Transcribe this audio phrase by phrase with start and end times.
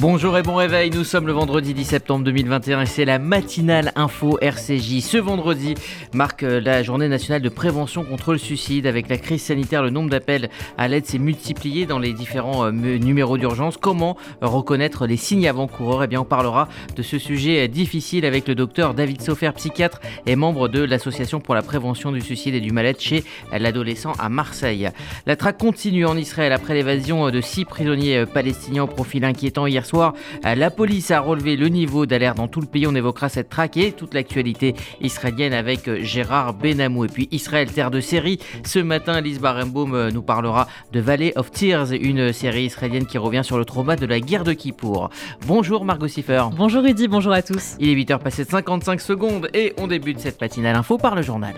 [0.00, 3.92] Bonjour et bon réveil, nous sommes le vendredi 10 septembre 2021 et c'est la matinale
[3.96, 5.02] info RCJ.
[5.02, 5.74] Ce vendredi
[6.14, 8.86] marque euh, la journée nationale de prévention contre le suicide.
[8.86, 10.48] Avec la crise sanitaire, le nombre d'appels
[10.78, 13.76] à l'aide s'est multiplié dans les différents euh, numéros d'urgence.
[13.76, 16.04] Comment reconnaître les signes avant-coureurs?
[16.04, 20.34] Eh bien, on parlera de ce sujet difficile avec le docteur David Sofer, psychiatre et
[20.34, 23.22] membre de l'Association pour la prévention du suicide et du mal-être chez
[23.52, 24.88] l'adolescent à Marseille.
[25.26, 29.66] La traque continue en Israël après l'évasion de six prisonniers euh, palestiniens au profil inquiétant
[29.66, 32.86] hier soir, la police a relevé le niveau d'alerte dans tout le pays.
[32.86, 37.04] On évoquera cette traque et toute l'actualité israélienne avec euh, Gérard Benamou.
[37.04, 38.38] Et puis Israël, terre de série.
[38.64, 43.18] Ce matin, Lise Barenbaum euh, nous parlera de Valley of Tears, une série israélienne qui
[43.18, 45.10] revient sur le trauma de la guerre de Kippour.
[45.46, 46.44] Bonjour Margot Siffer.
[46.56, 47.76] Bonjour Rudy, bonjour à tous.
[47.80, 51.22] Il est 8h passé de 55 secondes et on débute cette matinale info par le
[51.22, 51.54] journal.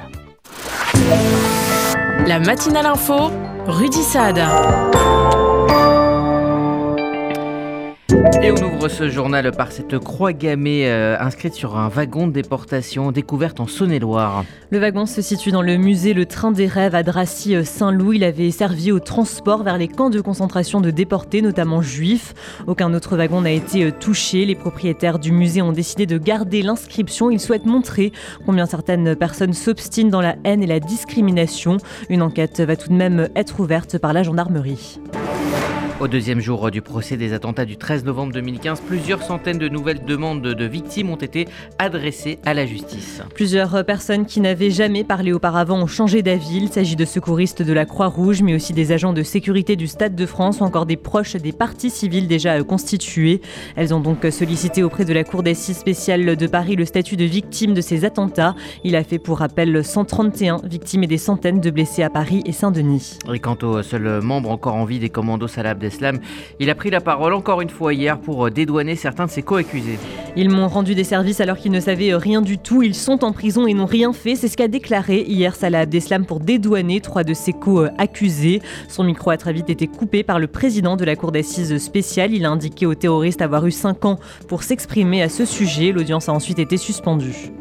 [2.26, 3.30] La matinale info,
[3.66, 4.40] Rudy Saad.
[8.42, 12.32] Et on ouvre ce journal par cette croix gammée euh, inscrite sur un wagon de
[12.32, 14.44] déportation découverte en Saône-et-Loire.
[14.70, 18.12] Le wagon se situe dans le musée Le Train des Rêves à Dracy-Saint-Loup.
[18.12, 22.34] Il avait servi au transport vers les camps de concentration de déportés, notamment juifs.
[22.66, 24.44] Aucun autre wagon n'a été euh, touché.
[24.44, 27.30] Les propriétaires du musée ont décidé de garder l'inscription.
[27.30, 28.12] Ils souhaitent montrer
[28.44, 31.78] combien certaines personnes s'obstinent dans la haine et la discrimination.
[32.10, 35.00] Une enquête va tout de même être ouverte par la gendarmerie.
[36.02, 40.04] Au deuxième jour du procès des attentats du 13 novembre 2015, plusieurs centaines de nouvelles
[40.04, 41.46] demandes de victimes ont été
[41.78, 43.22] adressées à la justice.
[43.36, 46.56] Plusieurs personnes qui n'avaient jamais parlé auparavant ont changé d'avis.
[46.56, 50.16] Il s'agit de secouristes de la Croix-Rouge, mais aussi des agents de sécurité du Stade
[50.16, 53.40] de France ou encore des proches des partis civils déjà constitués.
[53.76, 57.24] Elles ont donc sollicité auprès de la Cour d'assises spéciale de Paris le statut de
[57.24, 58.56] victime de ces attentats.
[58.82, 62.50] Il a fait pour rappel 131 victimes et des centaines de blessés à Paris et
[62.50, 63.20] Saint-Denis.
[63.32, 65.46] Et quant au seul membre encore en vie des commandos
[66.60, 69.42] Il a pris la parole encore une fois hier pour euh, dédouaner certains de ses
[69.42, 69.98] co-accusés.
[70.36, 72.82] Ils m'ont rendu des services alors qu'ils ne savaient euh, rien du tout.
[72.82, 74.34] Ils sont en prison et n'ont rien fait.
[74.34, 78.62] C'est ce qu'a déclaré hier Salah Abdeslam pour dédouaner trois de ses co-accusés.
[78.88, 82.32] Son micro a très vite été coupé par le président de la cour d'assises spéciale.
[82.34, 84.18] Il a indiqué aux terroristes avoir eu cinq ans
[84.48, 85.92] pour s'exprimer à ce sujet.
[85.92, 87.52] L'audience a ensuite été suspendue.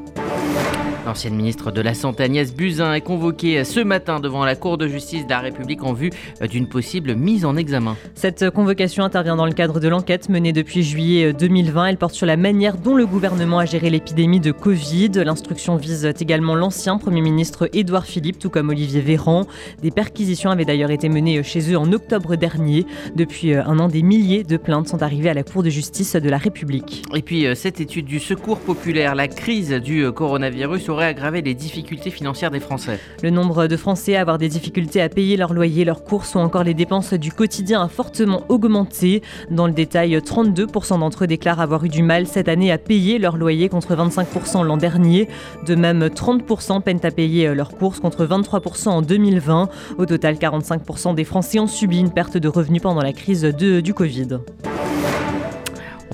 [1.04, 4.88] L'ancienne ministre de la Santé Agnès Buzyn est convoquée ce matin devant la Cour de
[4.88, 6.12] justice de la République en vue
[6.48, 7.98] d'une possible mise en examen.
[8.14, 11.88] Cette convocation intervient dans le cadre de l'enquête menée depuis juillet 2020.
[11.88, 15.10] Elle porte sur la manière dont le gouvernement a géré l'épidémie de Covid.
[15.16, 19.48] L'instruction vise également l'ancien Premier ministre Édouard Philippe, tout comme Olivier Véran.
[19.82, 22.86] Des perquisitions avaient d'ailleurs été menées chez eux en octobre dernier.
[23.16, 26.30] Depuis un an, des milliers de plaintes sont arrivées à la Cour de justice de
[26.30, 27.02] la République.
[27.16, 32.12] Et puis cette étude du secours populaire, la crise du coronavirus aurait aggravé les difficultés
[32.12, 33.00] financières des Français.
[33.24, 36.40] Le nombre de Français à avoir des difficultés à payer leur loyer, leurs courses ou
[36.40, 39.24] encore les dépenses du quotidien a fortement augmenté.
[39.50, 43.18] Dans le détail, 32% d'entre eux déclarent avoir eu du mal cette année à payer
[43.18, 45.28] leur loyer contre 25% l'an dernier.
[45.66, 49.70] De même, 30% peinent à payer leurs courses contre 23% en 2020.
[49.98, 53.94] Au total, 45% des Français ont subi une perte de revenus pendant la crise du
[53.94, 54.40] Covid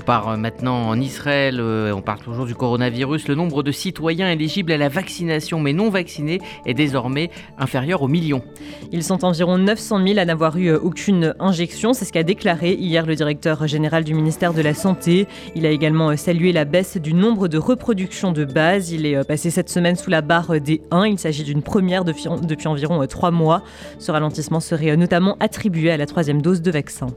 [0.08, 4.30] part euh, maintenant en Israël, euh, on parle toujours du coronavirus, le nombre de citoyens
[4.30, 8.40] éligibles à la vaccination mais non vaccinés est désormais inférieur au million.
[8.90, 12.72] Ils sont environ 900 000 à n'avoir eu euh, aucune injection, c'est ce qu'a déclaré
[12.72, 15.26] hier le directeur général du ministère de la Santé.
[15.54, 18.92] Il a également salué la baisse du nombre de reproductions de base.
[18.92, 21.04] Il est passé cette semaine sous la barre des 1.
[21.04, 23.62] Il s'agit d'une première depuis environ 3 mois.
[23.98, 27.08] Ce ralentissement serait notamment attribué à la troisième dose de vaccin.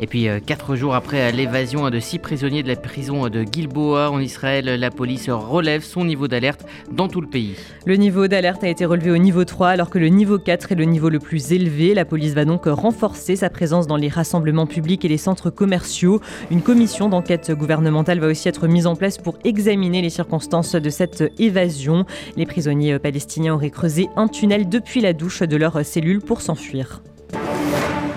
[0.00, 4.10] Et puis, euh, quatre jours après l'évasion de six prisonniers de la prison de Gilboa
[4.10, 7.54] en Israël, la police relève son niveau d'alerte dans tout le pays.
[7.86, 10.74] Le niveau d'alerte a été relevé au niveau 3 alors que le niveau 4 est
[10.74, 11.94] le niveau le plus élevé.
[11.94, 16.20] La police va donc renforcer sa présence dans les rassemblements publics et les centres commerciaux.
[16.50, 20.90] Une commission d'enquête gouvernementale va aussi être mise en place pour examiner les circonstances de
[20.90, 22.04] cette évasion.
[22.36, 27.00] Les prisonniers palestiniens auraient creusé un tunnel depuis la douche de leur cellule pour s'enfuir.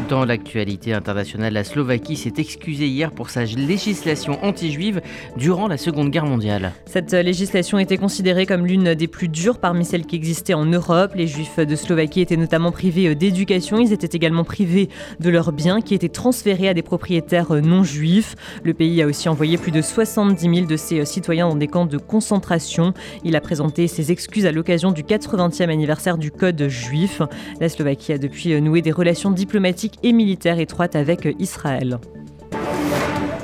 [0.09, 5.01] Dans l'actualité internationale, la Slovaquie s'est excusée hier pour sa législation anti-juive
[5.37, 6.71] durant la Seconde Guerre mondiale.
[6.87, 11.11] Cette législation était considérée comme l'une des plus dures parmi celles qui existaient en Europe.
[11.13, 13.77] Les juifs de Slovaquie étaient notamment privés d'éducation.
[13.77, 14.89] Ils étaient également privés
[15.19, 18.35] de leurs biens qui étaient transférés à des propriétaires non juifs.
[18.63, 21.85] Le pays a aussi envoyé plus de 70 000 de ses citoyens dans des camps
[21.85, 22.95] de concentration.
[23.23, 27.21] Il a présenté ses excuses à l'occasion du 80e anniversaire du Code juif.
[27.61, 31.99] La Slovaquie a depuis noué des relations diplomatiques et militaire étroite avec Israël.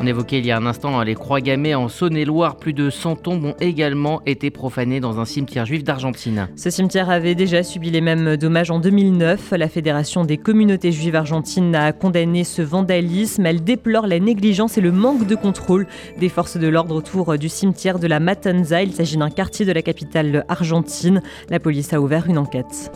[0.01, 2.57] On évoquait il y a un instant les croix gammées en Saône-et-Loire.
[2.57, 6.49] Plus de 100 tombes ont également été profanées dans un cimetière juif d'Argentine.
[6.57, 9.53] Ce cimetière avait déjà subi les mêmes dommages en 2009.
[9.57, 13.45] La Fédération des communautés juives argentines a condamné ce vandalisme.
[13.45, 15.87] Elle déplore la négligence et le manque de contrôle
[16.19, 18.83] des forces de l'ordre autour du cimetière de la Matanza.
[18.83, 21.21] Il s'agit d'un quartier de la capitale argentine.
[21.49, 22.91] La police a ouvert une enquête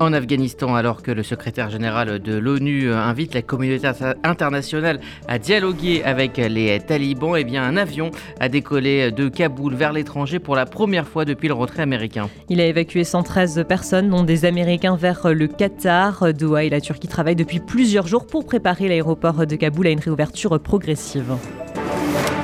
[0.00, 3.88] en Afghanistan alors que le secrétaire général de l'ONU invite la communauté
[4.24, 8.10] internationale à dialoguer avec les talibans, eh un avion
[8.40, 12.28] a décollé de Kaboul vers l'étranger pour la première fois depuis le retrait américain.
[12.48, 16.32] Il a évacué 113 personnes, dont des Américains, vers le Qatar.
[16.32, 20.00] Doha et la Turquie travaillent depuis plusieurs jours pour préparer l'aéroport de Kaboul à une
[20.00, 21.34] réouverture progressive.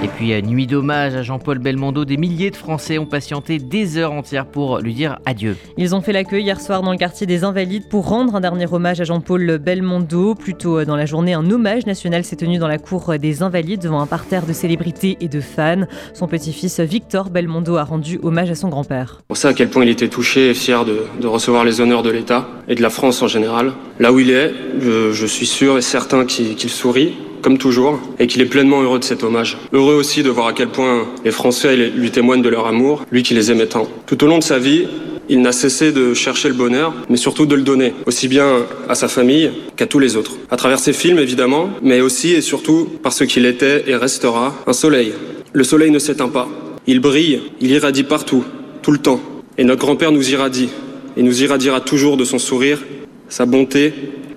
[0.01, 3.99] Et puis, euh, nuit d'hommage à Jean-Paul Belmondo, des milliers de Français ont patienté des
[3.99, 5.57] heures entières pour lui dire adieu.
[5.77, 8.67] Ils ont fait l'accueil hier soir dans le quartier des Invalides pour rendre un dernier
[8.71, 10.37] hommage à Jean-Paul Belmondo.
[10.37, 13.43] Plus tôt euh, dans la journée, un hommage national s'est tenu dans la cour des
[13.43, 15.87] Invalides devant un parterre de célébrités et de fans.
[16.15, 19.23] Son petit-fils Victor Belmondo a rendu hommage à son grand-père.
[19.31, 22.11] On sait à quel point il était touché et fier de, recevoir les honneurs de
[22.11, 23.73] l'État et de la France en général.
[23.99, 28.41] Là où il est, je, suis sûr et certain qu'il sourit comme toujours, et qu'il
[28.41, 29.59] est pleinement heureux de cet hommage.
[29.73, 33.23] Heureux aussi de voir à quel point les Français lui témoignent de leur amour, lui
[33.23, 33.89] qui les aimait tant.
[34.07, 34.87] Tout au long de sa vie,
[35.29, 38.95] il n'a cessé de chercher le bonheur, mais surtout de le donner, aussi bien à
[38.95, 40.33] sa famille qu'à tous les autres.
[40.51, 44.73] À travers ses films, évidemment, mais aussi et surtout parce qu'il était et restera un
[44.73, 45.13] soleil.
[45.53, 46.49] Le soleil ne s'éteint pas.
[46.87, 48.45] Il brille, il irradie partout,
[48.81, 49.21] tout le temps.
[49.59, 50.71] Et notre grand-père nous irradie,
[51.17, 52.83] et nous irradiera toujours de son sourire,
[53.29, 53.93] sa bonté et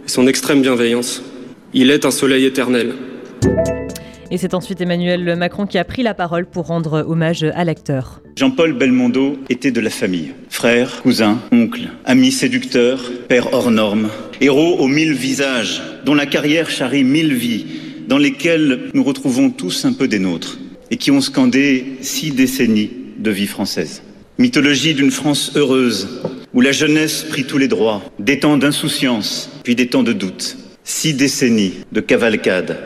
[0.08, 1.24] son extrême bienveillance.
[1.74, 2.92] Il est un soleil éternel.
[4.30, 8.22] Et c'est ensuite Emmanuel Macron qui a pris la parole pour rendre hommage à l'acteur.
[8.36, 10.34] Jean-Paul Belmondo était de la famille.
[10.50, 14.10] Frère, cousin, oncle, ami séducteur, père hors norme.
[14.42, 17.66] Héros aux mille visages, dont la carrière charrie mille vies,
[18.06, 20.60] dans lesquelles nous retrouvons tous un peu des nôtres,
[20.90, 24.04] et qui ont scandé six décennies de vie française.
[24.40, 26.22] Mythologie d'une France heureuse,
[26.54, 30.58] où la jeunesse prit tous les droits, des temps d'insouciance, puis des temps de doute
[30.94, 32.78] Six décennies de cavalcade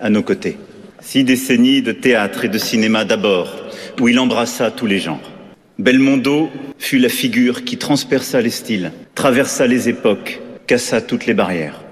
[0.00, 0.56] à nos côtés.
[1.00, 3.52] Six décennies de théâtre et de cinéma d'abord,
[4.00, 5.32] où il embrassa tous les genres.
[5.78, 11.82] Belmondo fut la figure qui transperça les styles, traversa les époques, cassa toutes les barrières.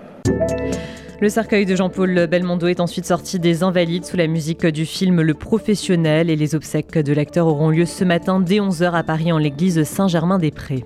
[1.20, 5.20] Le cercueil de Jean-Paul Belmondo est ensuite sorti des Invalides sous la musique du film
[5.20, 9.32] Le Professionnel et les obsèques de l'acteur auront lieu ce matin dès 11h à Paris
[9.32, 10.84] en l'église Saint-Germain-des-Prés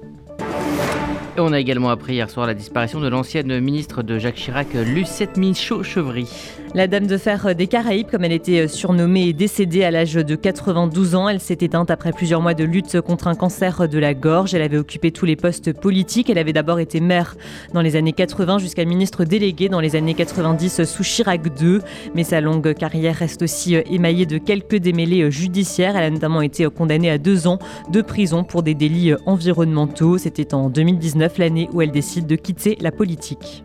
[1.41, 5.37] on a également appris hier soir la disparition de l'ancienne ministre de Jacques Chirac, Lucette
[5.37, 6.27] Michaud-Chevry.
[6.73, 10.35] La Dame de Fer des Caraïbes, comme elle était surnommée, est décédée à l'âge de
[10.37, 11.29] 92 ans.
[11.29, 14.55] Elle s'est éteinte après plusieurs mois de lutte contre un cancer de la gorge.
[14.55, 16.31] Elle avait occupé tous les postes politiques.
[16.31, 17.35] Elle avait d'abord été maire
[17.75, 21.81] dans les années 80 jusqu'à ministre déléguée dans les années 90 sous Chirac II.
[22.15, 25.97] Mais sa longue carrière reste aussi émaillée de quelques démêlés judiciaires.
[25.97, 27.59] Elle a notamment été condamnée à deux ans
[27.91, 30.19] de prison pour des délits environnementaux.
[30.19, 33.65] C'était en 2019 l'année où elle décide de quitter la politique.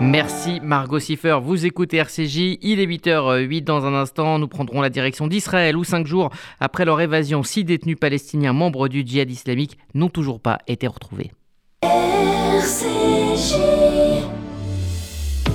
[0.00, 4.90] Merci Margot Siffer, vous écoutez RCJ, il est 8h08 dans un instant, nous prendrons la
[4.90, 9.78] direction d'Israël où cinq jours après leur évasion, six détenus palestiniens membres du djihad islamique
[9.94, 11.32] n'ont toujours pas été retrouvés.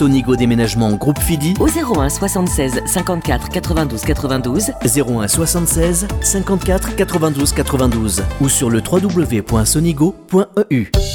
[0.00, 8.22] Sonigo Déménagement Groupe Fidi au 01 76 54 92 92 01 76 54 92 92
[8.40, 10.46] ou sur le www.sonigo.com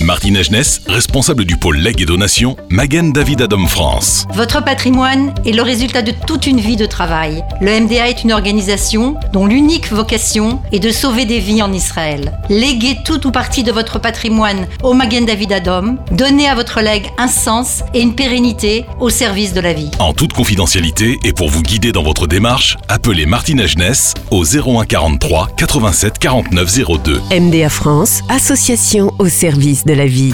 [0.01, 4.27] Martine Agenès, responsable du pôle legs et donation, Magen David Adam France.
[4.33, 7.43] Votre patrimoine est le résultat de toute une vie de travail.
[7.61, 12.37] Le MDA est une organisation dont l'unique vocation est de sauver des vies en Israël.
[12.49, 15.97] Léguez tout ou partie de votre patrimoine au Magen David Adom.
[16.11, 19.91] Donnez à votre legs un sens et une pérennité au service de la vie.
[19.99, 24.85] En toute confidentialité et pour vous guider dans votre démarche, appelez Martine Agenès au 01
[24.85, 27.21] 43 87 49 02.
[27.39, 30.33] MDA France, association au service de la vie.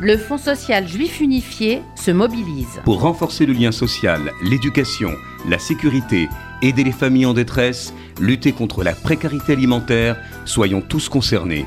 [0.00, 2.80] Le Fonds social juif unifié se mobilise.
[2.84, 5.10] Pour renforcer le lien social, l'éducation,
[5.48, 6.28] la sécurité,
[6.62, 11.66] aider les familles en détresse, lutter contre la précarité alimentaire, soyons tous concernés.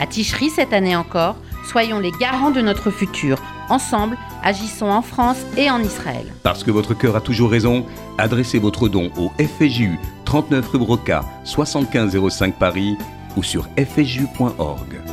[0.00, 1.36] À Ticherie cette année encore,
[1.70, 3.40] soyons les garants de notre futur.
[3.68, 6.26] Ensemble, agissons en France et en Israël.
[6.42, 11.24] Parce que votre cœur a toujours raison, adressez votre don au FJU 39 rue Broca
[11.44, 12.96] 7505 Paris
[13.36, 15.07] ou sur fju.org.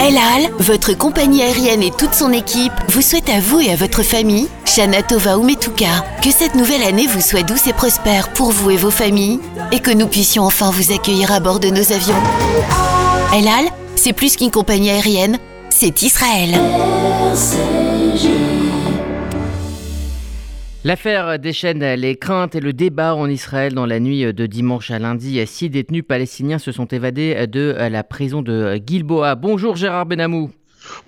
[0.00, 3.76] El Al, votre compagnie aérienne et toute son équipe vous souhaitent à vous et à
[3.76, 8.32] votre famille, Shana Tova ou Metuka, que cette nouvelle année vous soit douce et prospère
[8.32, 9.40] pour vous et vos familles
[9.72, 12.14] et que nous puissions enfin vous accueillir à bord de nos avions.
[13.34, 13.66] El Al,
[13.96, 16.58] c'est plus qu'une compagnie aérienne, c'est Israël.
[20.84, 25.00] L'affaire déchaîne les craintes et le débat en Israël dans la nuit de dimanche à
[25.00, 25.44] lundi.
[25.44, 29.34] Six détenus palestiniens se sont évadés de la prison de Gilboa.
[29.34, 30.52] Bonjour Gérard Benamou.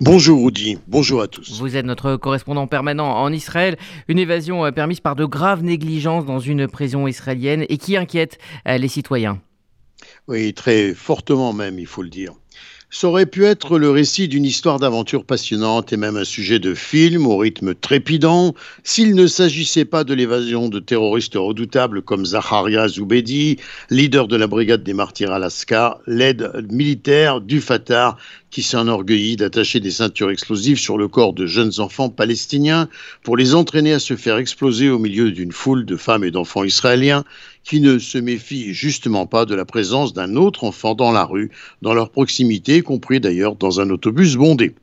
[0.01, 1.59] Bonjour Rudy, bonjour à tous.
[1.61, 3.77] Vous êtes notre correspondant permanent en Israël.
[4.09, 8.89] Une évasion permise par de graves négligences dans une prison israélienne et qui inquiète les
[8.89, 9.39] citoyens.
[10.27, 12.33] Oui, très fortement même, il faut le dire.
[12.93, 16.73] Ça aurait pu être le récit d'une histoire d'aventure passionnante et même un sujet de
[16.73, 18.53] film au rythme trépidant.
[18.83, 23.55] S'il ne s'agissait pas de l'évasion de terroristes redoutables comme Zaharia Zoubedi,
[23.89, 28.17] leader de la brigade des martyrs Alaska, l'aide militaire du Fatah
[28.51, 32.89] qui s'enorgueillit d'attacher des ceintures explosives sur le corps de jeunes enfants palestiniens
[33.23, 36.65] pour les entraîner à se faire exploser au milieu d'une foule de femmes et d'enfants
[36.65, 37.23] israéliens
[37.63, 41.51] qui ne se méfient justement pas de la présence d'un autre enfant dans la rue,
[41.81, 44.73] dans leur proximité, compris d'ailleurs dans un autobus bondé.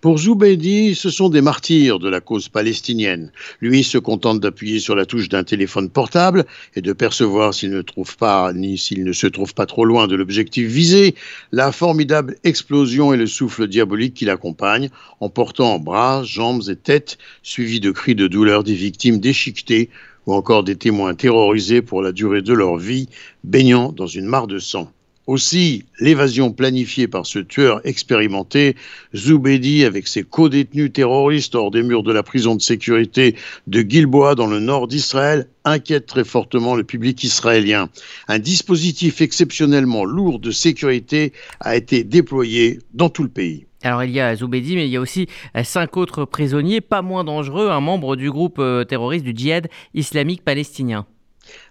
[0.00, 3.32] Pour Zoubeidi, ce sont des martyrs de la cause palestinienne.
[3.60, 7.82] Lui se contente d'appuyer sur la touche d'un téléphone portable et de percevoir s'il ne
[7.82, 11.14] trouve pas, ni s'il ne se trouve pas trop loin de l'objectif visé,
[11.52, 17.80] la formidable explosion le souffle diabolique qui l'accompagne, en portant bras, jambes et têtes, suivis
[17.80, 19.90] de cris de douleur des victimes déchiquetées
[20.26, 23.08] ou encore des témoins terrorisés pour la durée de leur vie,
[23.44, 24.90] baignant dans une mare de sang.
[25.26, 28.76] Aussi, l'évasion planifiée par ce tueur expérimenté,
[29.12, 33.34] Zoubedi, avec ses co-détenus terroristes hors des murs de la prison de sécurité
[33.66, 37.88] de Gilboa dans le nord d'Israël, inquiète très fortement le public israélien.
[38.28, 43.66] Un dispositif exceptionnellement lourd de sécurité a été déployé dans tout le pays.
[43.82, 45.26] Alors il y a Zoubedi, mais il y a aussi
[45.64, 51.04] cinq autres prisonniers, pas moins dangereux, un membre du groupe terroriste du djihad islamique palestinien.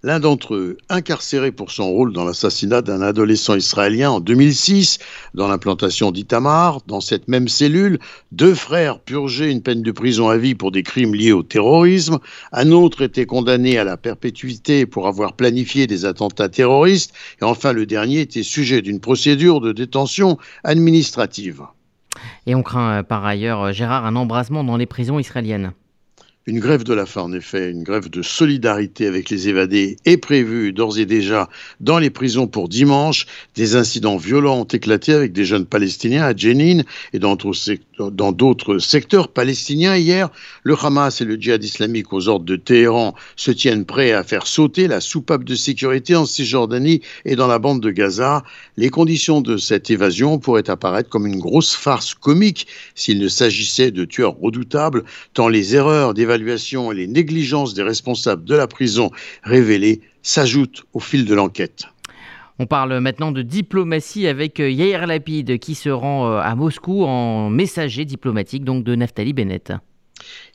[0.02, 4.98] L'un d'entre eux, incarcéré pour son rôle dans l'assassinat d'un adolescent israélien en 2006,
[5.34, 7.98] dans l'implantation d'Itamar, dans cette même cellule,
[8.32, 12.18] deux frères purgeaient une peine de prison à vie pour des crimes liés au terrorisme,
[12.52, 17.72] un autre était condamné à la perpétuité pour avoir planifié des attentats terroristes, et enfin
[17.72, 21.62] le dernier était sujet d'une procédure de détention administrative.
[22.46, 25.72] Et on craint par ailleurs, Gérard, un embrasement dans les prisons israéliennes.
[26.48, 30.16] Une grève de la faim, en effet, une grève de solidarité avec les évadés est
[30.16, 31.48] prévue d'ores et déjà
[31.80, 33.26] dans les prisons pour dimanche.
[33.56, 37.34] Des incidents violents ont éclaté avec des jeunes palestiniens à Jenin et dans
[38.30, 39.96] d'autres secteurs palestiniens.
[39.96, 40.28] Hier,
[40.62, 44.46] le Hamas et le djihad islamique aux ordres de Téhéran se tiennent prêts à faire
[44.46, 48.44] sauter la soupape de sécurité en Cisjordanie et dans la bande de Gaza.
[48.76, 53.90] Les conditions de cette évasion pourraient apparaître comme une grosse farce comique s'il ne s'agissait
[53.90, 55.02] de tueurs redoutables,
[55.34, 59.10] tant les erreurs d'évaluation et les négligences des responsables de la prison
[59.42, 61.84] révélées s'ajoutent au fil de l'enquête.
[62.58, 68.04] On parle maintenant de diplomatie avec Yair Lapid qui se rend à Moscou en messager
[68.04, 69.72] diplomatique donc de Naftali Bennett.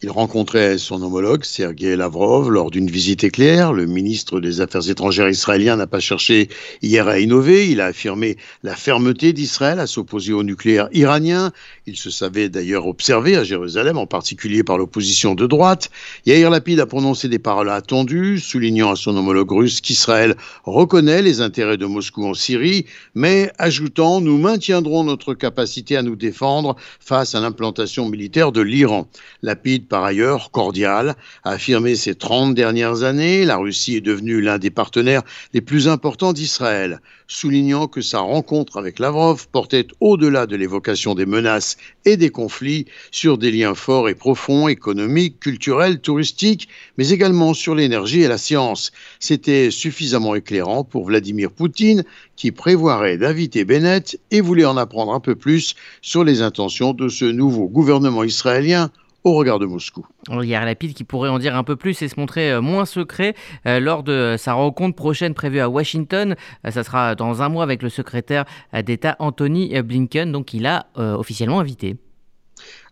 [0.03, 3.71] Il rencontrait son homologue, Sergei Lavrov, lors d'une visite éclair.
[3.71, 6.49] Le ministre des Affaires étrangères israélien n'a pas cherché
[6.81, 7.69] hier à innover.
[7.69, 11.51] Il a affirmé la fermeté d'Israël à s'opposer au nucléaire iranien.
[11.85, 15.91] Il se savait d'ailleurs observé à Jérusalem, en particulier par l'opposition de droite.
[16.25, 21.41] Yair Lapid a prononcé des paroles attendues, soulignant à son homologue russe qu'Israël reconnaît les
[21.41, 27.35] intérêts de Moscou en Syrie, mais ajoutant Nous maintiendrons notre capacité à nous défendre face
[27.35, 29.07] à l'implantation militaire de l'Iran.
[29.51, 34.57] Lapide, par ailleurs, cordial, a affirmé ces 30 dernières années, la Russie est devenue l'un
[34.57, 40.55] des partenaires les plus importants d'Israël, soulignant que sa rencontre avec Lavrov portait au-delà de
[40.55, 46.69] l'évocation des menaces et des conflits sur des liens forts et profonds, économiques, culturels, touristiques,
[46.97, 48.93] mais également sur l'énergie et la science.
[49.19, 52.05] C'était suffisamment éclairant pour Vladimir Poutine,
[52.37, 57.09] qui prévoirait d'inviter Bennett et voulait en apprendre un peu plus sur les intentions de
[57.09, 58.91] ce nouveau gouvernement israélien
[59.23, 60.05] au regard de Moscou.
[60.29, 62.61] Il y a Lapide qui pourrait en dire un peu plus et se montrer euh,
[62.61, 63.35] moins secret
[63.65, 66.35] euh, lors de sa rencontre prochaine prévue à Washington.
[66.65, 68.45] Euh, ça sera dans un mois avec le secrétaire
[68.85, 71.97] d'État Anthony Blinken, donc il a officiellement invité.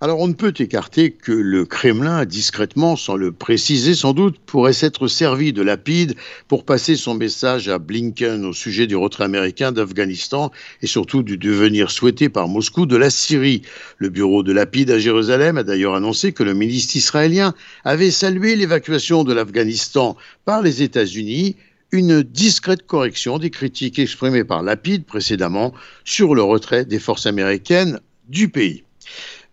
[0.02, 4.72] Alors on ne peut écarter que le Kremlin, discrètement, sans le préciser sans doute, pourrait
[4.72, 6.16] s'être servi de Lapide
[6.48, 11.38] pour passer son message à Blinken au sujet du retrait américain d'Afghanistan et surtout du
[11.38, 13.62] devenir souhaité par Moscou de la Syrie.
[13.98, 18.56] Le bureau de Lapide à Jérusalem a d'ailleurs annoncé que le ministre israélien avait salué
[18.56, 21.58] l'évacuation de l'Afghanistan par les États-Unis
[21.92, 25.74] une discrète correction des critiques exprimées par Lapide précédemment
[26.06, 28.00] sur le retrait des forces américaines
[28.30, 28.84] du pays.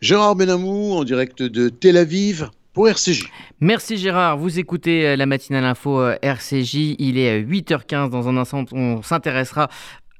[0.03, 3.31] Gérard Benamou en direct de Tel Aviv pour RCJ.
[3.61, 8.37] Merci Gérard, vous écoutez euh, la matinale info euh, RCJ, il est 8h15 dans un
[8.37, 9.71] instant, on s'intéressera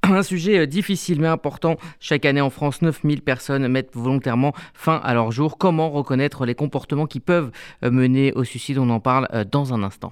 [0.01, 1.77] à un sujet euh, difficile mais important.
[1.99, 5.59] Chaque année en France, 9000 personnes mettent volontairement fin à leur jour.
[5.59, 7.51] Comment reconnaître les comportements qui peuvent
[7.83, 8.79] mener au suicide?
[8.79, 10.11] On en parle dans un instant.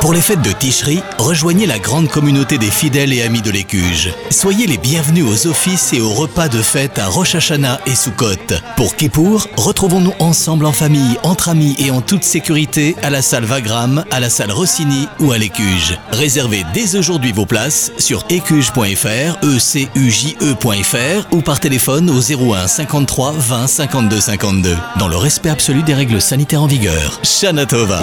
[0.00, 4.14] Pour les fêtes de Ticherie, rejoignez la grande communauté des fidèles et amis de l'Écuge.
[4.30, 8.54] Soyez les bienvenus aux offices et aux repas de fête à Rosh et Sukkot.
[8.76, 13.44] Pour Kippour, retrouvons-nous ensemble en famille, entre amis et en toute sécurité à la salle
[13.44, 15.98] Vagram, à la salle Rossini ou à l'Écuge.
[16.12, 23.66] Réservez dès aujourd'hui vos places sur écuge.fr, ecuje.fr ou par téléphone au 01 53 20
[23.66, 24.76] 52 52.
[24.98, 27.20] Dans le respect absolu des règles sanitaires en vigueur.
[27.22, 28.00] Shanatova.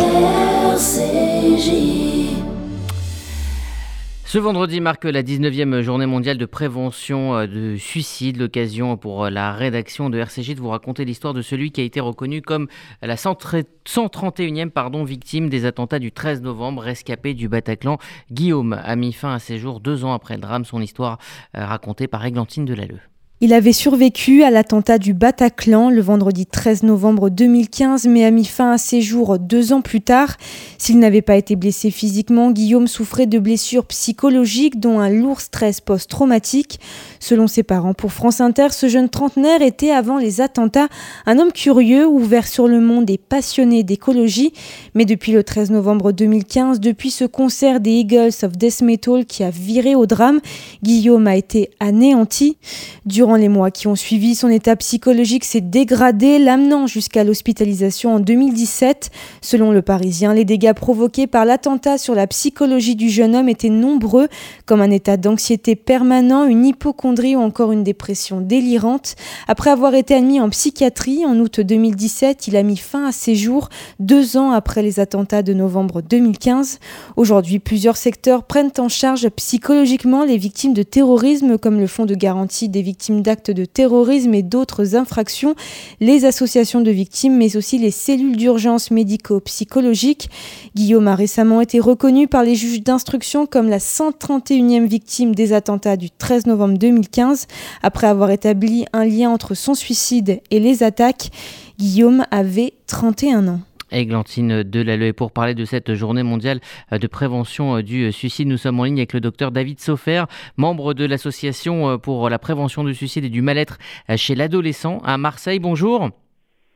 [4.28, 9.30] Ce vendredi marque la 19e journée mondiale de prévention euh, de suicide, l'occasion pour euh,
[9.30, 12.68] la rédaction de RCJ de vous raconter l'histoire de celui qui a été reconnu comme
[13.02, 18.00] la 131e pardon, victime des attentats du 13 novembre, rescapé du Bataclan.
[18.30, 21.20] Guillaume a mis fin à ses jours deux ans après le drame, son histoire
[21.56, 23.00] euh, racontée par Églantine Delalleux.
[23.40, 28.46] Il avait survécu à l'attentat du Bataclan le vendredi 13 novembre 2015, mais a mis
[28.46, 30.38] fin à ses jours deux ans plus tard.
[30.80, 35.82] S'il n'avait pas été blessé physiquement, Guillaume souffrait de blessures psychologiques, dont un lourd stress
[35.82, 36.80] post-traumatique.
[37.20, 40.88] Selon ses parents, pour France Inter, ce jeune trentenaire était, avant les attentats,
[41.28, 44.52] un homme curieux, ouvert sur le monde et passionné d'écologie.
[44.96, 49.44] Mais depuis le 13 novembre 2015, depuis ce concert des Eagles of Death Metal qui
[49.44, 50.40] a viré au drame,
[50.82, 52.58] Guillaume a été anéanti.
[53.06, 58.20] Durant les mois qui ont suivi, son état psychologique s'est dégradé, l'amenant jusqu'à l'hospitalisation en
[58.20, 59.10] 2017.
[59.42, 63.70] Selon le Parisien, les dégâts provoqués par l'attentat sur la psychologie du jeune homme étaient
[63.70, 64.28] nombreux,
[64.66, 69.16] comme un état d'anxiété permanent, une hypochondrie ou encore une dépression délirante.
[69.48, 73.36] Après avoir été admis en psychiatrie en août 2017, il a mis fin à ses
[73.36, 76.80] jours deux ans après les attentats de novembre 2015.
[77.16, 82.16] Aujourd'hui, plusieurs secteurs prennent en charge psychologiquement les victimes de terrorisme, comme le Fonds de
[82.16, 85.56] garantie des victimes d'actes de terrorisme et d'autres infractions,
[86.00, 90.30] les associations de victimes, mais aussi les cellules d'urgence médico-psychologiques.
[90.76, 95.98] Guillaume a récemment été reconnu par les juges d'instruction comme la 131e victime des attentats
[95.98, 97.48] du 13 novembre 2015,
[97.84, 101.30] après avoir établi un lien entre son suicide et les attaques.
[101.78, 103.60] Guillaume avait 31 ans.
[103.92, 105.08] Églantine Delalleux.
[105.08, 106.60] Et pour parler de cette journée mondiale
[106.92, 110.26] de prévention du suicide, nous sommes en ligne avec le docteur David Sofer,
[110.58, 113.78] membre de l'association pour la prévention du suicide et du mal-être
[114.16, 115.60] chez l'adolescent à Marseille.
[115.60, 116.10] Bonjour.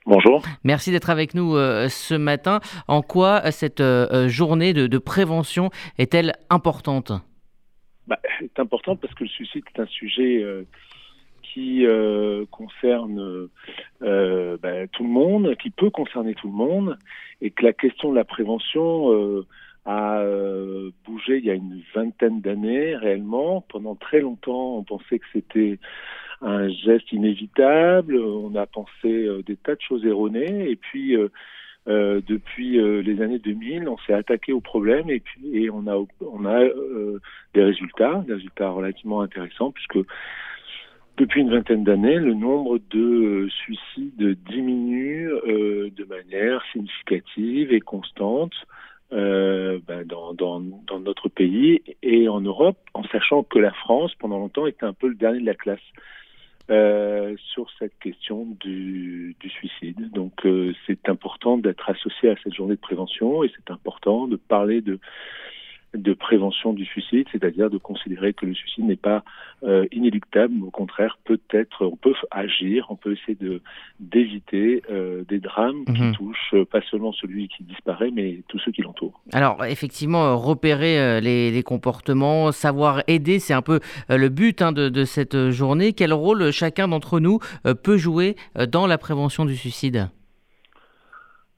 [0.06, 0.42] Bonjour.
[0.64, 2.60] Merci d'être avec nous ce matin.
[2.88, 3.84] En quoi cette
[4.28, 7.12] journée de, prévention est-elle importante?
[8.08, 10.44] Bah, C'est important parce que le suicide est un sujet
[11.54, 13.50] qui euh, concerne
[14.02, 16.98] euh, ben, tout le monde, qui peut concerner tout le monde,
[17.42, 19.46] et que la question de la prévention euh,
[19.86, 20.24] a
[21.06, 23.62] bougé il y a une vingtaine d'années réellement.
[23.68, 25.80] Pendant très longtemps, on pensait que c'était
[26.42, 31.18] un geste inévitable, on a pensé des tas de choses erronées, et puis
[31.88, 36.46] depuis les années 2000, on s'est attaqué au problème et puis et on a on
[36.46, 36.64] a
[37.56, 39.98] des résultats, des résultats relativement intéressants puisque
[41.18, 47.80] depuis une vingtaine d'années, le nombre de euh, suicides diminue euh, de manière significative et
[47.80, 48.54] constante
[49.12, 50.62] euh, ben, dans,
[51.00, 55.10] notre pays et en Europe, en sachant que la France, pendant longtemps, était un peu
[55.10, 55.80] le dernier de la classe
[57.54, 60.10] sur cette question du, suicide.
[60.12, 60.48] Donc,
[60.88, 64.98] c'est important d'être associé à cette journée de prévention et c'est important de parler de
[65.94, 69.24] de prévention du suicide, c'est-à-dire de considérer que le suicide n'est pas
[69.64, 73.62] euh, inéluctable, mais au contraire, peut-être, on peut agir, on peut essayer de
[74.00, 76.16] d'éviter euh, des drames qui mhm.
[76.16, 79.20] touchent euh, pas seulement celui qui disparaît, mais tous ceux qui l'entourent.
[79.34, 84.90] Alors, effectivement, repérer les, les, comportements, savoir aider, c'est un peu le but hein, de,
[84.90, 85.94] de, cette journée.
[85.94, 87.40] Quel rôle chacun d'entre nous
[87.84, 88.36] peut jouer
[88.70, 90.10] dans la prévention du suicide?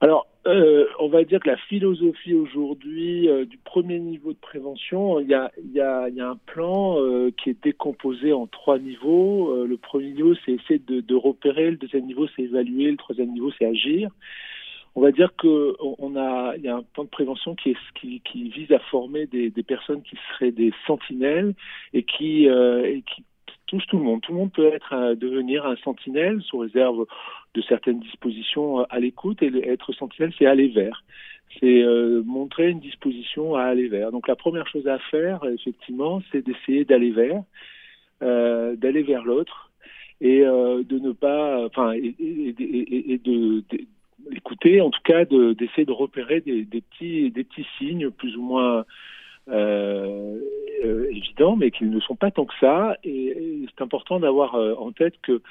[0.00, 5.18] Alors, euh, on va dire que la philosophie aujourd'hui euh, du premier niveau de prévention,
[5.20, 5.50] il y a,
[6.04, 9.64] un plan euh, qui est décomposé en trois niveaux.
[9.64, 11.70] le premier niveau, c'est essayer de, repérer.
[11.70, 12.90] Le deuxième niveau, c'est évaluer.
[12.90, 14.10] Le troisième niveau, c'est agir.
[14.96, 15.74] On va dire que
[16.62, 17.74] y a un plan de prévention qui,
[18.34, 21.54] vise à former des, personnes qui seraient des sentinelles
[21.94, 23.24] et qui, et qui
[23.66, 24.20] touche tout le monde.
[24.20, 24.70] Tout le monde peut
[25.16, 27.06] devenir un sentinelle sous réserve
[27.54, 31.02] de certaines dispositions euh, à l'écoute et être sentinelle, c'est aller vers.
[31.60, 34.10] C'est euh, montrer une disposition à aller vers.
[34.10, 37.42] Donc la première chose à faire, effectivement, c'est d'essayer d'aller vers,
[38.22, 39.70] euh, d'aller vers l'autre
[40.20, 43.62] et euh, de ne pas, enfin, et, et de,
[44.32, 48.84] écouter, en tout cas, d'essayer de, repérer des, petits, des petits signes plus ou moins
[50.82, 52.96] évidents, mais qui ne sont pas tant que ça.
[53.04, 55.42] Et, c'est important d'avoir en tête que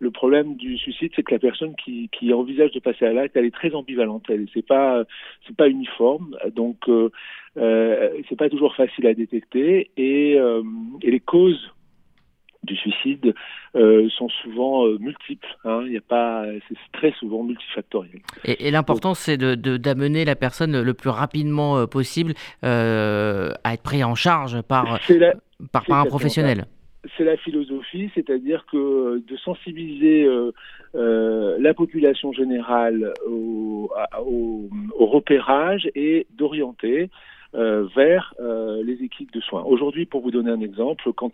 [0.00, 3.36] le problème du suicide, c'est que la personne qui, qui envisage de passer à l'acte,
[3.36, 4.24] elle est très ambivalente.
[4.28, 5.02] Elle, c'est pas,
[5.46, 6.36] c'est pas uniforme.
[6.54, 7.10] Donc, euh,
[7.56, 9.90] euh, c'est pas toujours facile à détecter.
[9.96, 10.62] Et, euh,
[11.02, 11.72] et les causes
[12.64, 13.34] du suicide
[13.76, 15.48] euh, sont souvent euh, multiples.
[15.64, 15.84] Hein.
[15.88, 18.20] Y a pas, c'est très souvent multifactoriel.
[18.44, 23.82] Et, et l'important, c'est de, d'amener la personne le plus rapidement euh, possible à être
[23.82, 25.00] pris en charge par,
[25.72, 26.66] par, par un professionnel
[27.16, 30.52] c'est la philosophie, c'est-à-dire que de sensibiliser euh,
[30.94, 37.10] euh, la population générale au, au, au repérage et d'orienter
[37.54, 38.34] euh, vers
[38.84, 39.62] les équipes de soins.
[39.62, 41.32] Aujourd'hui, pour vous donner un exemple, quand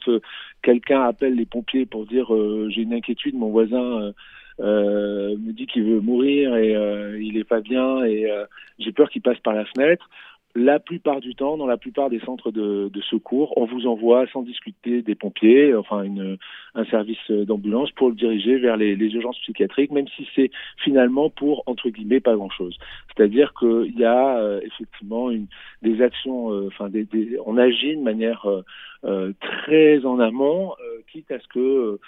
[0.63, 2.27] quelqu'un appelle les pompiers pour dire
[2.69, 4.13] j'ai une inquiétude, mon voisin
[4.59, 6.73] me dit qu'il veut mourir et
[7.21, 8.31] il est pas bien et
[8.79, 10.09] j'ai peur qu'il passe par la fenêtre
[10.55, 14.27] la plupart du temps, dans la plupart des centres de, de, secours, on vous envoie
[14.29, 16.39] sans discuter des pompiers, enfin une,
[16.77, 21.29] un service d'ambulance pour le diriger vers les, les urgences psychiatriques, même si c'est finalement
[21.29, 22.79] pour entre guillemets pas grand-chose.
[23.09, 25.47] C'est-à-dire qu'il y a euh, effectivement une,
[25.83, 28.63] des actions, euh, enfin des, des, on agit de manière euh,
[29.05, 30.73] euh très en amont,
[31.11, 31.99] quitte à ce que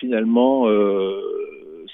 [0.00, 0.66] finalement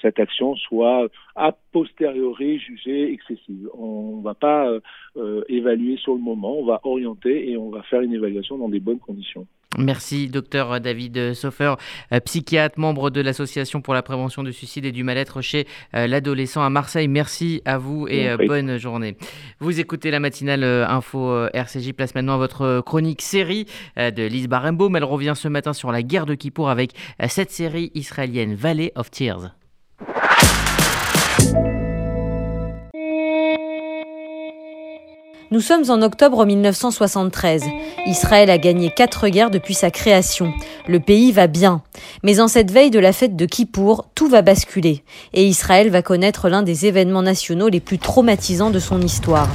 [0.01, 3.69] cette action soit a posteriori jugée excessive.
[3.77, 4.79] On ne va pas euh,
[5.17, 8.69] euh, évaluer sur le moment, on va orienter et on va faire une évaluation dans
[8.69, 9.47] des bonnes conditions.
[9.77, 11.75] Merci, docteur David Soffer,
[12.11, 16.63] euh, psychiatre, membre de l'Association pour la prévention du suicide et du mal-être chez l'adolescent
[16.63, 17.07] à Marseille.
[17.07, 19.15] Merci à vous et bonne journée.
[19.59, 21.93] Vous écoutez la matinale info RCJ.
[21.93, 24.95] Place maintenant à votre chronique série de Lise Barembaum.
[24.95, 26.91] Elle revient ce matin sur la guerre de Kippour avec
[27.27, 29.58] cette série israélienne Valley of Tears.
[35.51, 37.63] Nous sommes en octobre 1973.
[38.05, 40.53] Israël a gagné quatre guerres depuis sa création.
[40.87, 41.81] Le pays va bien.
[42.21, 45.03] Mais en cette veille de la fête de Kippour, tout va basculer.
[45.33, 49.47] Et Israël va connaître l'un des événements nationaux les plus traumatisants de son histoire.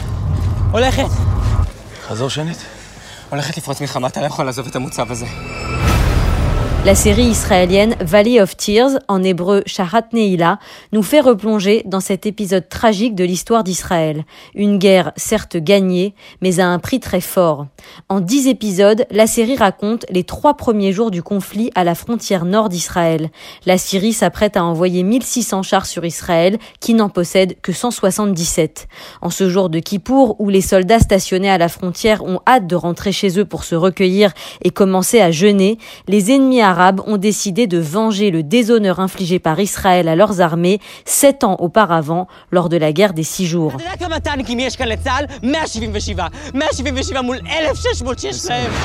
[6.85, 10.59] La série israélienne Valley of Tears, en hébreu Shahat Neila,
[10.93, 14.27] nous fait replonger dans cet épisode tragique de l'histoire d'Israël.
[14.55, 17.69] Une guerre certes gagnée, mais à un prix très fort.
[18.11, 22.45] En dix épisodes, la série raconte les trois premiers jours du conflit à la frontière
[22.45, 23.31] nord d'Israël.
[23.65, 28.89] La Syrie s'apprête à envoyer 1600 chars sur Israël, qui n'en possède que 177.
[29.23, 32.77] En ce jour de Kippour, où les soldats stationnés à la frontière ont hâte de
[32.77, 36.61] rentrer chez eux pour se recueillir et commencer à jeûner, les ennemis
[37.07, 42.27] ont décidé de venger le déshonneur infligé par Israël à leurs armées sept ans auparavant,
[42.51, 43.73] lors de la guerre des six jours.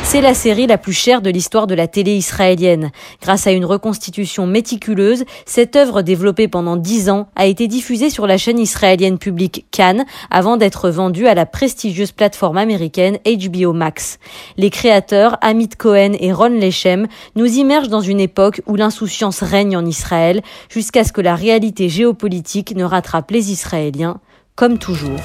[0.03, 2.91] C'est la série la plus chère de l'histoire de la télé israélienne.
[3.21, 8.27] Grâce à une reconstitution méticuleuse, cette œuvre développée pendant dix ans a été diffusée sur
[8.27, 14.19] la chaîne israélienne publique Cannes avant d'être vendue à la prestigieuse plateforme américaine HBO Max.
[14.57, 19.77] Les créateurs Amit Cohen et Ron Lechem nous immergent dans une époque où l'insouciance règne
[19.77, 24.19] en Israël jusqu'à ce que la réalité géopolitique ne rattrape les Israéliens,
[24.55, 25.19] comme toujours.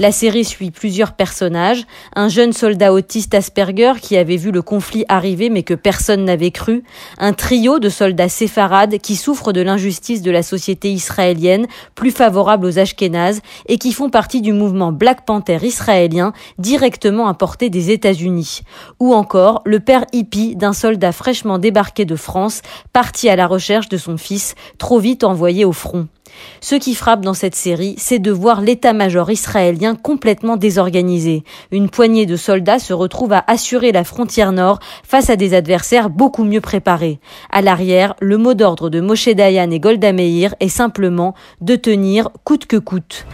[0.00, 1.84] La série suit plusieurs personnages.
[2.16, 6.52] Un jeune soldat autiste Asperger qui avait vu le conflit arriver mais que personne n'avait
[6.52, 6.84] cru.
[7.18, 12.64] Un trio de soldats séfarades qui souffrent de l'injustice de la société israélienne, plus favorable
[12.64, 18.62] aux Ashkénazes, et qui font partie du mouvement Black Panther israélien, directement importé des États-Unis.
[19.00, 22.62] Ou encore le père hippie d'un soldat fraîchement débarqué de France,
[22.94, 26.08] parti à la recherche de son fils, trop vite envoyé au front.
[26.60, 31.44] Ce qui frappe dans cette série, c'est de voir l'état-major israélien complètement désorganisé.
[31.72, 36.10] Une poignée de soldats se retrouve à assurer la frontière nord face à des adversaires
[36.10, 37.18] beaucoup mieux préparés.
[37.50, 42.28] À l'arrière, le mot d'ordre de Moshe Dayan et Golda Meir est simplement de tenir
[42.44, 43.26] coûte que coûte.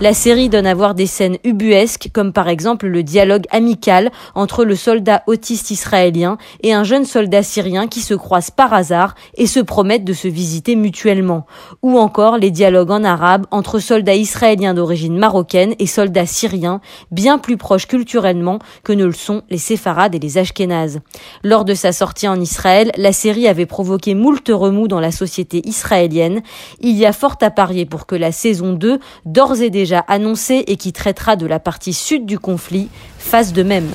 [0.00, 4.64] La série donne à voir des scènes ubuesques, comme par exemple le dialogue amical entre
[4.64, 9.46] le soldat autiste israélien et un jeune soldat syrien qui se croisent par hasard et
[9.46, 11.46] se promettent de se visiter mutuellement.
[11.82, 16.80] Ou encore les dialogues en arabe entre soldats israéliens d'origine marocaine et soldats syriens,
[17.12, 21.00] bien plus proches culturellement que ne le sont les séfarades et les ashkénazes.
[21.44, 25.62] Lors de sa sortie en Israël, la série avait provoqué moult remous dans la société
[25.68, 26.42] israélienne.
[26.80, 30.64] Il y a fort à parier pour que la saison 2, d'ores et déjà annoncée
[30.66, 33.90] et qui traitera de la partie sud du conflit, fasse de même.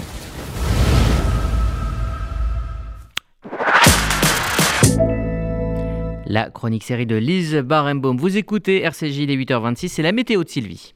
[6.25, 8.17] La chronique série de Lise Barenbaum.
[8.17, 10.93] Vous écoutez RCJ les 8h26, c'est la météo de Sylvie.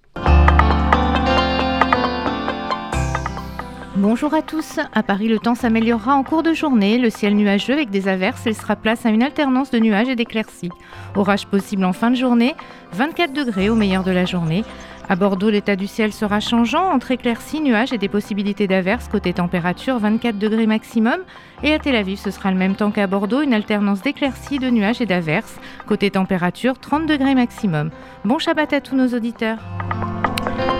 [3.95, 4.79] Bonjour à tous.
[4.91, 6.97] À Paris, le temps s'améliorera en cours de journée.
[6.97, 10.71] Le ciel nuageux avec des averses laissera place à une alternance de nuages et d'éclaircies.
[11.15, 12.55] Orage possible en fin de journée,
[12.93, 14.63] 24 degrés au meilleur de la journée.
[15.09, 19.07] À Bordeaux, l'état du ciel sera changeant entre éclaircies, nuages et des possibilités d'averses.
[19.09, 21.19] Côté température, 24 degrés maximum.
[21.61, 24.71] Et à Tel Aviv, ce sera le même temps qu'à Bordeaux, une alternance d'éclaircies, de
[24.71, 25.59] nuages et d'averses.
[25.85, 27.91] Côté température, 30 degrés maximum.
[28.25, 29.59] Bon Shabbat à tous nos auditeurs.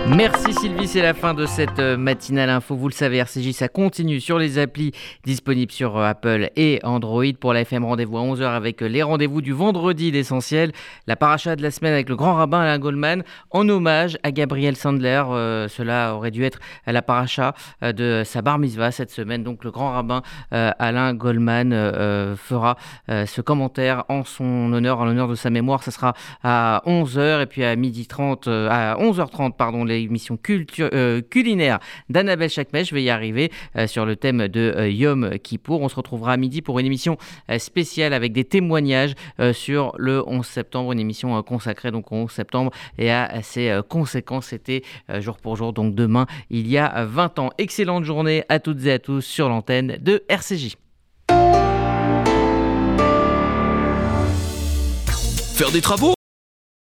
[0.08, 2.76] Merci Sylvie, c'est la fin de cette euh, matinale info.
[2.76, 4.92] Vous le savez, RCJ, ça continue sur les applis
[5.24, 7.24] disponibles sur euh, Apple et Android.
[7.40, 10.72] Pour la FM, rendez-vous à 11h avec euh, les rendez-vous du vendredi d'essentiel.
[11.06, 14.76] La paracha de la semaine avec le grand rabbin Alain Goldman en hommage à Gabriel
[14.76, 15.22] Sandler.
[15.70, 19.42] cela aurait dû être la paracha de sa bar mitzvah cette semaine.
[19.42, 21.72] Donc le grand rabbin Alain Goldman
[22.36, 22.76] fera
[23.08, 25.82] ce commentaire en son honneur, en l'honneur de sa mémoire.
[25.82, 30.38] Ce sera à 11h et puis à 12h30, à 11h30, pardon, l'émission
[30.80, 31.78] euh, culinaire
[32.08, 32.88] d'Annabelle Chakmech.
[32.88, 35.80] Je vais y arriver euh, sur le thème de euh, Yom Kippour.
[35.80, 37.16] On se retrouvera à midi pour une émission
[37.58, 39.14] spéciale avec des témoignages
[39.52, 44.46] sur le 11 septembre, une émission consacrée donc au 11 septembre et à ses conséquences.
[44.46, 44.82] C'était
[45.20, 47.50] jour pour jour, donc demain, il y a 20 ans.
[47.58, 50.76] Excellente journée à toutes et à tous sur l'antenne de RCJ.
[55.54, 56.13] Faire des travaux?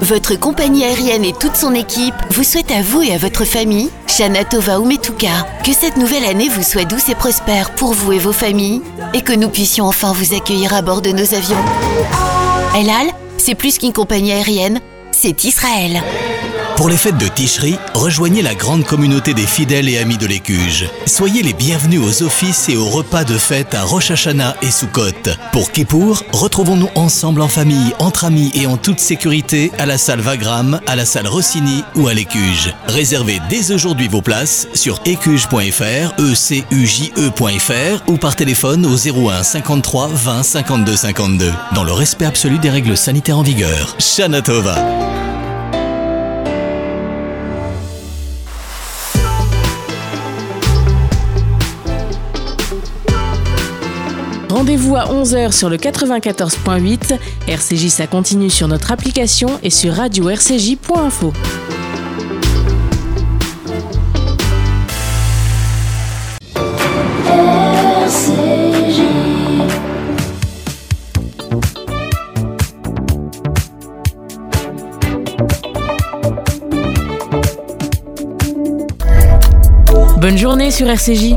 [0.00, 3.90] Votre compagnie aérienne et toute son équipe vous souhaitent à vous et à votre famille,
[4.06, 8.18] Shana Tova Umetuka, que cette nouvelle année vous soit douce et prospère pour vous et
[8.18, 8.82] vos familles,
[9.14, 11.56] et que nous puissions enfin vous accueillir à bord de nos avions.
[12.76, 14.80] El Al, c'est plus qu'une compagnie aérienne,
[15.12, 16.02] c'est Israël.
[16.78, 20.88] Pour les fêtes de Ticherie, rejoignez la grande communauté des fidèles et amis de l'Écuge.
[21.06, 25.28] Soyez les bienvenus aux offices et aux repas de fête à Rosh et Sukkot.
[25.50, 30.20] Pour Kippour, retrouvons-nous ensemble en famille, entre amis et en toute sécurité à la salle
[30.20, 32.72] Vagram, à la salle Rossini ou à l'Écuge.
[32.86, 40.42] Réservez dès aujourd'hui vos places sur écuge.fr, ecuje.fr ou par téléphone au 01 53 20
[40.44, 41.52] 52 52.
[41.74, 43.96] Dans le respect absolu des règles sanitaires en vigueur.
[43.98, 45.27] Shana Tova.
[54.58, 57.16] Rendez-vous à 11h sur le 94.8.
[57.46, 61.32] RCJ, ça continue sur notre application et sur radio-rcj.info.
[80.20, 81.36] Bonne journée sur RCJ.